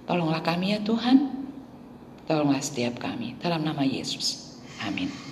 [0.06, 1.37] Tolonglah kami ya Tuhan,
[2.28, 4.60] tolonglah setiap kami dalam nama Yesus.
[4.84, 5.27] Amin.